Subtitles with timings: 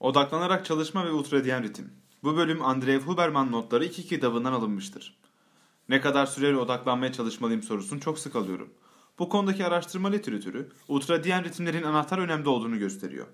[0.00, 1.92] Odaklanarak çalışma ve ultradiyen ritim.
[2.22, 5.18] Bu bölüm Andrei Huberman notları iki kitabından alınmıştır.
[5.88, 8.70] Ne kadar süreli odaklanmaya çalışmalıyım sorusunu çok sık alıyorum.
[9.18, 13.26] Bu konudaki araştırma literatürü ultradiyen ritimlerin anahtar önemde olduğunu gösteriyor.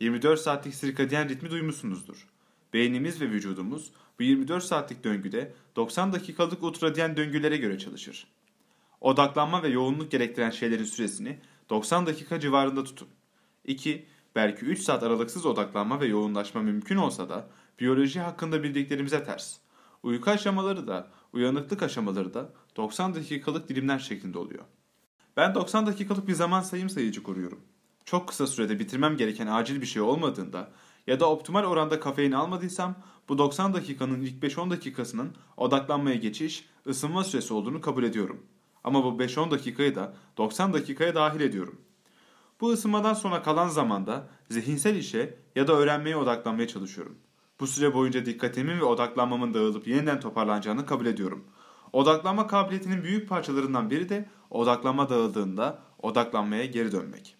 [0.00, 2.28] 24 saatlik sirkadiyen ritmi duymuşsunuzdur.
[2.72, 8.26] Beynimiz ve vücudumuz bu 24 saatlik döngüde 90 dakikalık ultradiyen döngülere göre çalışır.
[9.00, 11.38] Odaklanma ve yoğunluk gerektiren şeylerin süresini
[11.70, 13.08] 90 dakika civarında tutun.
[13.64, 14.06] 2.
[14.34, 17.46] Belki 3 saat aralıksız odaklanma ve yoğunlaşma mümkün olsa da
[17.80, 19.56] biyoloji hakkında bildiklerimize ters.
[20.02, 24.64] Uyku aşamaları da, uyanıklık aşamaları da 90 dakikalık dilimler şeklinde oluyor.
[25.36, 27.60] Ben 90 dakikalık bir zaman sayım sayıcı kuruyorum.
[28.04, 30.70] Çok kısa sürede bitirmem gereken acil bir şey olmadığında
[31.06, 32.94] ya da optimal oranda kafein almadıysam
[33.28, 38.46] bu 90 dakikanın ilk 5-10 dakikasının odaklanmaya geçiş, ısınma süresi olduğunu kabul ediyorum.
[38.84, 41.80] Ama bu 5-10 dakikayı da 90 dakikaya dahil ediyorum.
[42.60, 47.18] Bu ısınmadan sonra kalan zamanda zihinsel işe ya da öğrenmeye odaklanmaya çalışıyorum.
[47.60, 51.44] Bu süre boyunca dikkatimin ve odaklanmamın dağılıp yeniden toparlanacağını kabul ediyorum.
[51.92, 57.36] Odaklanma kabiliyetinin büyük parçalarından biri de odaklanma dağıldığında odaklanmaya geri dönmek.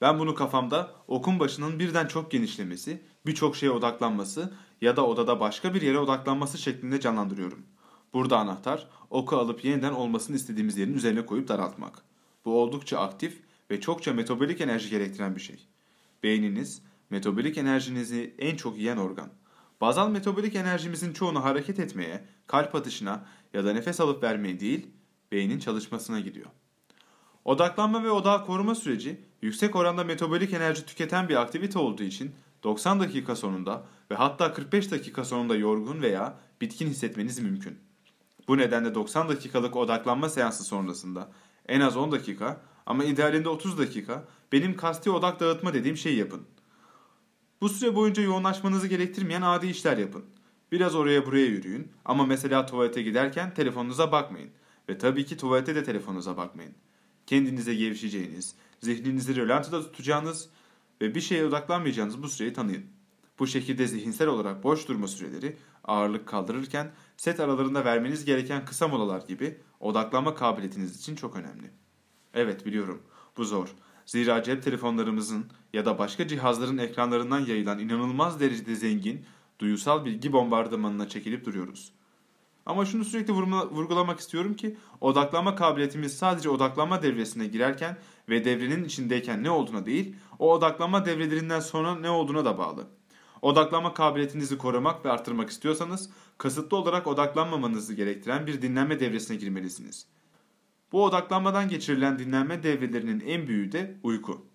[0.00, 5.74] Ben bunu kafamda okun başının birden çok genişlemesi, birçok şeye odaklanması ya da odada başka
[5.74, 7.66] bir yere odaklanması şeklinde canlandırıyorum.
[8.12, 12.02] Burada anahtar oku alıp yeniden olmasını istediğimiz yerin üzerine koyup daraltmak.
[12.44, 15.68] Bu oldukça aktif ve çokça metabolik enerji gerektiren bir şey.
[16.22, 19.30] Beyniniz metabolik enerjinizi en çok yiyen organ.
[19.80, 24.86] Bazal metabolik enerjimizin çoğunu hareket etmeye, kalp atışına ya da nefes alıp vermeye değil,
[25.32, 26.46] beynin çalışmasına gidiyor.
[27.44, 33.00] Odaklanma ve odağı koruma süreci yüksek oranda metabolik enerji tüketen bir aktivite olduğu için 90
[33.00, 37.78] dakika sonunda ve hatta 45 dakika sonunda yorgun veya bitkin hissetmeniz mümkün.
[38.48, 41.28] Bu nedenle 90 dakikalık odaklanma seansı sonrasında
[41.68, 46.42] en az 10 dakika ama idealinde 30 dakika benim kasti odak dağıtma dediğim şeyi yapın.
[47.60, 50.24] Bu süre boyunca yoğunlaşmanızı gerektirmeyen adi işler yapın.
[50.72, 54.50] Biraz oraya buraya yürüyün ama mesela tuvalete giderken telefonunuza bakmayın.
[54.88, 56.74] Ve tabii ki tuvalete de telefonunuza bakmayın.
[57.26, 60.48] Kendinize gevşeceğiniz, zihninizi rölantıda tutacağınız
[61.00, 62.84] ve bir şeye odaklanmayacağınız bu süreyi tanıyın.
[63.38, 69.20] Bu şekilde zihinsel olarak boş durma süreleri ağırlık kaldırırken set aralarında vermeniz gereken kısa molalar
[69.20, 71.70] gibi odaklanma kabiliyetiniz için çok önemli.
[72.34, 73.02] Evet biliyorum
[73.36, 73.68] bu zor.
[74.06, 79.24] Zira cep telefonlarımızın ya da başka cihazların ekranlarından yayılan inanılmaz derecede zengin,
[79.58, 81.92] duyusal bilgi bombardımanına çekilip duruyoruz.
[82.66, 87.96] Ama şunu sürekli vurgulamak istiyorum ki odaklanma kabiliyetimiz sadece odaklanma devresine girerken
[88.28, 92.86] ve devrenin içindeyken ne olduğuna değil, o odaklanma devrelerinden sonra ne olduğuna da bağlı.
[93.42, 100.06] Odaklanma kabiliyetinizi korumak ve arttırmak istiyorsanız kasıtlı olarak odaklanmamanızı gerektiren bir dinlenme devresine girmelisiniz.
[100.92, 104.46] Bu odaklanmadan geçirilen dinlenme devrelerinin en büyüğü de uyku.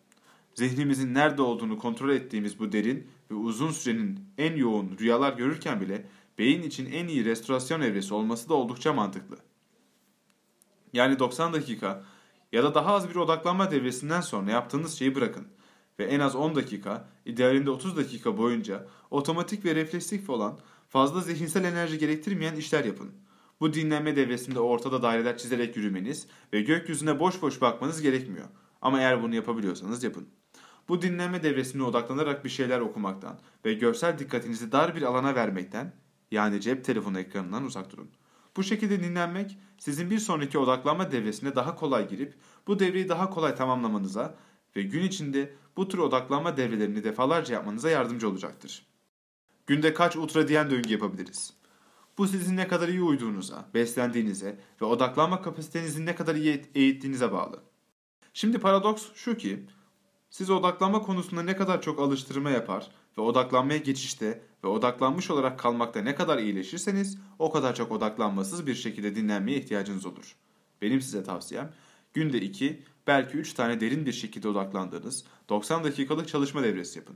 [0.55, 6.05] Zihnimizin nerede olduğunu kontrol ettiğimiz bu derin ve uzun sürenin en yoğun rüyalar görürken bile
[6.37, 9.37] beyin için en iyi restorasyon evresi olması da oldukça mantıklı.
[10.93, 12.03] Yani 90 dakika
[12.51, 15.47] ya da daha az bir odaklanma devresinden sonra yaptığınız şeyi bırakın
[15.99, 21.63] ve en az 10 dakika, idealinde 30 dakika boyunca otomatik ve refleksif olan fazla zihinsel
[21.63, 23.11] enerji gerektirmeyen işler yapın.
[23.63, 28.47] Bu dinlenme devresinde ortada daireler çizerek yürümeniz ve gökyüzüne boş boş bakmanız gerekmiyor.
[28.81, 30.27] Ama eğer bunu yapabiliyorsanız yapın.
[30.89, 35.93] Bu dinlenme devresine odaklanarak bir şeyler okumaktan ve görsel dikkatinizi dar bir alana vermekten
[36.31, 38.09] yani cep telefonu ekranından uzak durun.
[38.57, 42.33] Bu şekilde dinlenmek sizin bir sonraki odaklanma devresine daha kolay girip
[42.67, 44.35] bu devreyi daha kolay tamamlamanıza
[44.75, 48.85] ve gün içinde bu tür odaklanma devrelerini defalarca yapmanıza yardımcı olacaktır.
[49.67, 51.62] Günde kaç ultradiyen döngü yapabiliriz?
[52.17, 57.63] Bu sizin ne kadar iyi uyduğunuza, beslendiğinize ve odaklanma kapasitenizin ne kadar iyi eğittiğinize bağlı.
[58.33, 59.65] Şimdi paradoks şu ki,
[60.29, 66.01] siz odaklanma konusunda ne kadar çok alıştırma yapar ve odaklanmaya geçişte ve odaklanmış olarak kalmakta
[66.01, 70.35] ne kadar iyileşirseniz o kadar çok odaklanmasız bir şekilde dinlenmeye ihtiyacınız olur.
[70.81, 71.73] Benim size tavsiyem
[72.13, 77.15] günde 2 belki 3 tane derin bir şekilde odaklandığınız 90 dakikalık çalışma devresi yapın.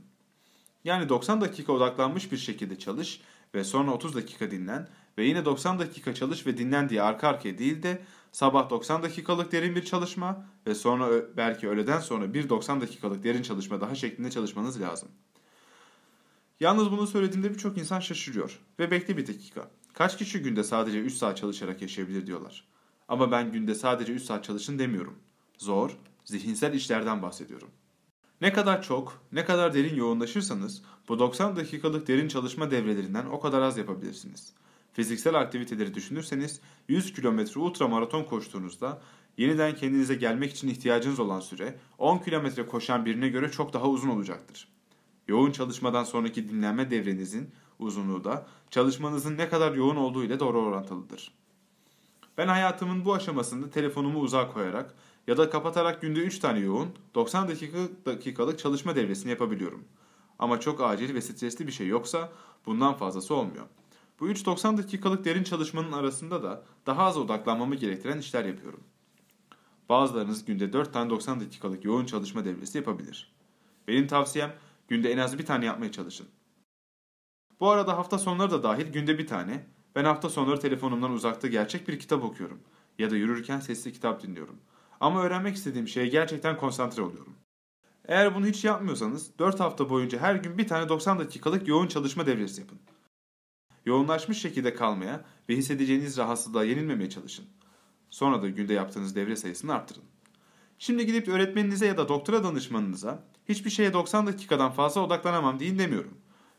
[0.84, 3.20] Yani 90 dakika odaklanmış bir şekilde çalış
[3.54, 7.58] ve sonra 30 dakika dinlen ve yine 90 dakika çalış ve dinlen diye arka arkaya
[7.58, 8.02] değil de
[8.32, 13.42] sabah 90 dakikalık derin bir çalışma ve sonra belki öğleden sonra bir 90 dakikalık derin
[13.42, 15.08] çalışma daha şeklinde çalışmanız lazım.
[16.60, 19.70] Yalnız bunu söylediğimde birçok insan şaşırıyor ve bekle bir dakika.
[19.94, 22.64] Kaç kişi günde sadece 3 saat çalışarak yaşayabilir diyorlar.
[23.08, 25.18] Ama ben günde sadece 3 saat çalışın demiyorum.
[25.58, 27.68] Zor, zihinsel işlerden bahsediyorum.
[28.40, 33.62] Ne kadar çok, ne kadar derin yoğunlaşırsanız bu 90 dakikalık derin çalışma devrelerinden o kadar
[33.62, 34.52] az yapabilirsiniz.
[34.92, 39.02] Fiziksel aktiviteleri düşünürseniz 100 kilometre ultramaraton koştuğunuzda
[39.36, 44.08] yeniden kendinize gelmek için ihtiyacınız olan süre 10 kilometre koşan birine göre çok daha uzun
[44.08, 44.68] olacaktır.
[45.28, 51.37] Yoğun çalışmadan sonraki dinlenme devrenizin uzunluğu da çalışmanızın ne kadar yoğun olduğu ile doğru orantılıdır.
[52.38, 54.94] Ben hayatımın bu aşamasında telefonumu uzağa koyarak
[55.26, 59.84] ya da kapatarak günde 3 tane yoğun 90 dakika, dakikalık çalışma devresini yapabiliyorum.
[60.38, 62.32] Ama çok acil ve stresli bir şey yoksa
[62.66, 63.66] bundan fazlası olmuyor.
[64.20, 68.80] Bu 3-90 dakikalık derin çalışmanın arasında da daha az odaklanmamı gerektiren işler yapıyorum.
[69.88, 73.32] Bazılarınız günde 4 tane 90 dakikalık yoğun çalışma devresi yapabilir.
[73.88, 74.54] Benim tavsiyem
[74.88, 76.28] günde en az bir tane yapmaya çalışın.
[77.60, 79.66] Bu arada hafta sonları da dahil günde bir tane.
[79.98, 82.60] Ben hafta sonları telefonumdan uzakta gerçek bir kitap okuyorum.
[82.98, 84.56] Ya da yürürken sesli kitap dinliyorum.
[85.00, 87.34] Ama öğrenmek istediğim şeye gerçekten konsantre oluyorum.
[88.08, 92.26] Eğer bunu hiç yapmıyorsanız 4 hafta boyunca her gün bir tane 90 dakikalık yoğun çalışma
[92.26, 92.78] devresi yapın.
[93.86, 97.46] Yoğunlaşmış şekilde kalmaya ve hissedeceğiniz rahatsızlığa yenilmemeye çalışın.
[98.10, 100.04] Sonra da günde yaptığınız devre sayısını arttırın.
[100.78, 106.18] Şimdi gidip öğretmeninize ya da doktora danışmanınıza hiçbir şeye 90 dakikadan fazla odaklanamam deyin demiyorum.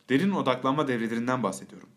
[0.09, 1.89] Derin odaklanma devrelerinden bahsediyorum.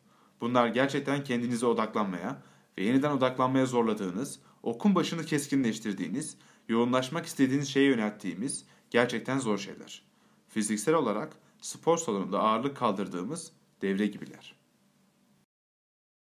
[0.42, 2.42] Bunlar gerçekten kendinize odaklanmaya
[2.78, 6.36] ve yeniden odaklanmaya zorladığınız, okun başını keskinleştirdiğiniz,
[6.68, 10.02] yoğunlaşmak istediğiniz şeye yönelttiğimiz gerçekten zor şeyler.
[10.48, 13.52] Fiziksel olarak spor salonunda ağırlık kaldırdığımız
[13.82, 14.61] devre gibiler.